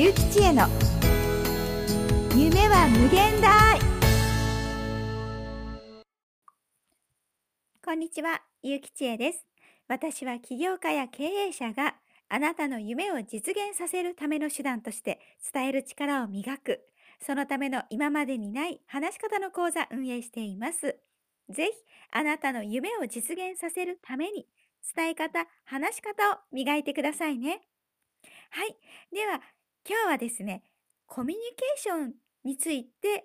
[0.00, 0.68] ゆうきちへの
[2.32, 3.80] 夢は無限大
[7.84, 9.44] こんにちは、ゆうきちえです。
[9.88, 11.96] 私は起業家や経営者が
[12.28, 15.18] あなたの夢を実現させるための手段として
[15.52, 16.80] 伝える力を磨く、
[17.20, 20.96] そのための今までにない話し方の講座運営しています。
[21.50, 21.72] ぜひ
[22.12, 24.46] あなたの夢を実現させるために
[24.94, 27.62] 伝え方、話し方を磨いてくださいね。
[28.50, 28.76] はい。
[29.12, 29.40] では、
[29.88, 30.62] 今日はですね、
[31.06, 32.12] コミュニケーション
[32.44, 33.24] について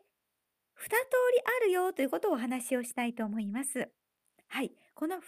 [0.79, 0.95] 2通
[1.35, 3.89] りあるよということをお話をしたいと思います。
[4.47, 4.71] はい。
[4.95, 5.23] この2通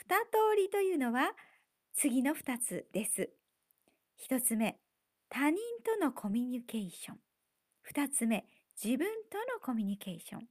[0.56, 1.34] りというのは
[1.94, 3.30] 次の2つです。
[4.30, 4.78] 1つ目、
[5.28, 7.18] 他人とのコミュニケーション。
[7.94, 8.46] 2つ目、
[8.82, 10.48] 自分とのコミュニケーション。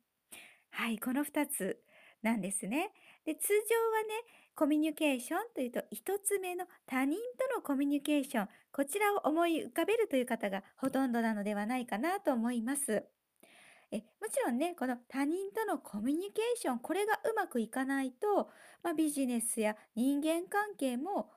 [0.69, 1.79] はい、この2つ
[2.25, 2.91] なんですね。
[3.25, 4.15] で、通常はね、
[4.57, 13.05] コミュニケーションというと、1つ目の他人とのコミュニケーション、こちらを思い浮かべるという方がほとんどなのではないかなと思います。
[13.91, 18.51] えもちろんね、この他人とのコミュニケーション、これがうまくいかないと、
[18.83, 21.31] まあ、ビジネスや人間関係も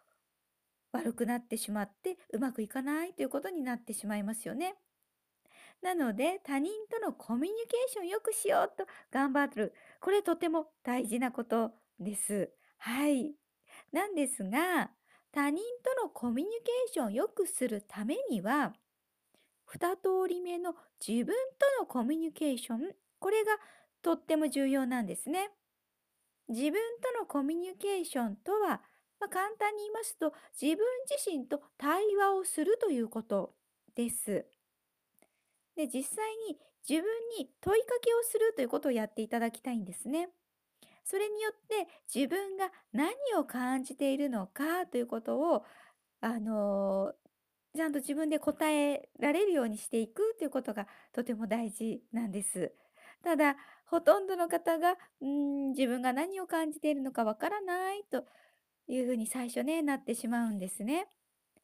[0.94, 4.75] 悪くなってしまって、うまくいかないということになってしまいますよね。
[5.81, 9.73] なので、他人とのコミュニケーションを良くしようと頑張る。
[10.02, 12.52] これとても大事なことです。
[12.78, 13.36] はい。
[13.92, 14.92] なんですが、
[15.31, 18.73] 他人とのコミュニケーションを良くするためには、
[19.66, 20.75] 二通り目の
[21.06, 21.36] 自分
[21.78, 22.80] とのコミュニケーション、
[23.19, 23.52] これが
[24.02, 25.52] とっても重要なんですね。
[26.47, 28.81] 自分とのコミュニケーションとは、
[29.19, 33.53] まあ、簡単に言いますと、自分自身と対話をするということ
[33.95, 34.45] です。
[35.78, 36.58] で、実際に
[36.89, 37.06] 自分
[37.38, 40.30] に問いかけをするということをやっていただきたいんですね。
[41.06, 45.64] それによって自分が何を感じているのかということを、
[46.19, 47.14] あの
[47.75, 52.73] ちゃんと自分で答えられるようにしていくということがとても大事なんです。
[53.23, 58.25] ただ、ほとんどの方が、うん、自分が何を感じているのかわからないと
[58.88, 61.07] いうふうに最初ね、なってしまうんですね。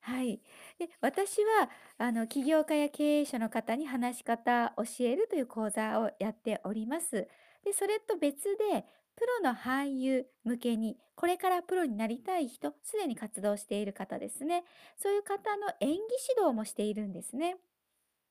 [0.05, 0.41] はい。
[0.79, 7.27] で、私は、あの、起業家や経営者の方に話し方教えるという講座をやっております。
[7.63, 14.65] で、それと別で、プロの俳優向けに、これからプロになりたい人、すでに活動している方ですね。
[14.97, 15.95] そういう方の演技
[16.35, 17.55] 指導もしているんですね。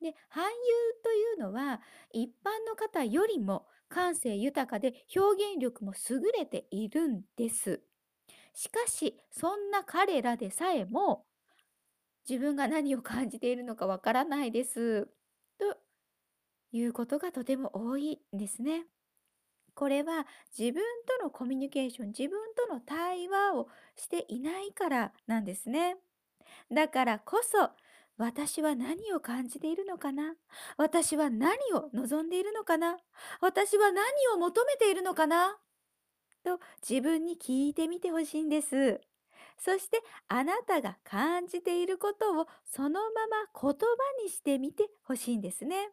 [0.01, 0.51] で、俳優
[1.03, 7.81] というのは、一般の方よりも感性豊かで表現力も優れているんです。
[8.53, 11.25] しかし、そんな彼らでさえも、
[12.27, 15.07] 自分が何を感じているのかわからないです。
[15.57, 15.77] と
[16.71, 18.85] いうことがとても多いんですね。
[19.75, 20.83] これは自分
[21.19, 25.97] とのコミュニケーション、自分との対話をしていないからなんですね。
[26.71, 27.71] だからこそ、
[28.17, 30.35] 私は何を感じているのかな？
[30.77, 32.97] 私は何を望んでいるのかな？
[33.41, 34.05] 私は何
[34.35, 35.57] を求めているのかな？
[36.43, 39.01] と自分に聞いてみてほしいんです。
[39.57, 43.85] そしてあなたが感じていることをそのまま言葉
[44.23, 45.91] にしてみてほしいんですね。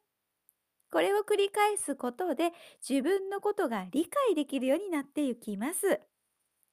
[0.91, 2.53] これを繰り返すことで
[2.89, 6.01] 自分のことが理解できるようになっていきます。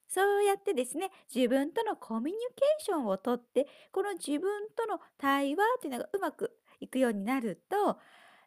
[0.08, 7.98] そうやってですね、自分とのコミュニケーションをとって、この自分との対話というのがうまくいくようになると、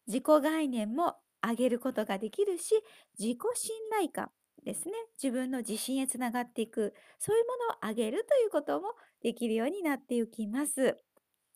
[0.08, 2.74] 自己概念も上げることができるし、
[3.18, 4.32] 自己信頼感
[4.64, 8.90] ですね、自分の自信へつながっていく、そういうものを上げるということも
[9.22, 10.98] できるようになっていきます。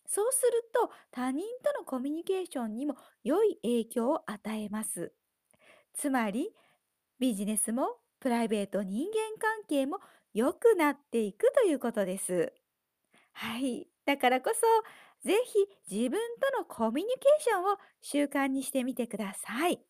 [0.08, 5.14] そうすると、他人とのコミュニケーションにも良い影響を与えます。
[5.94, 6.52] つまり、
[7.20, 10.00] ビジネスもプライベート人間関係も
[10.34, 12.54] 良くなっていくということです。
[13.34, 13.88] はい。
[14.06, 14.62] だからこそ、
[15.28, 19.86] ぜひ自分とのコミュニケーションを習慣にしてみてください。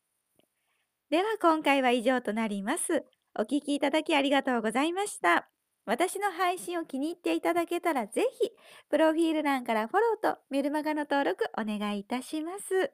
[1.16, 3.06] では今回は以上となります。
[3.40, 5.48] お聞きいただきありがとうございました。
[5.86, 8.52] 私の配信を気に入っていただけたらぜひ、
[8.90, 12.92] プロフィール欄からフォローとメルマガの登録お願いいたします。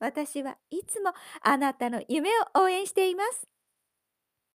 [0.00, 1.12] 私はいつも
[1.42, 3.46] あなたの夢を応援しています。